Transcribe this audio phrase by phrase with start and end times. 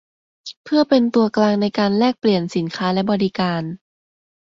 [0.63, 3.63] เพื่อเป็นตัวกลางในการแลกเปลี่ยนสินค้าและบริการ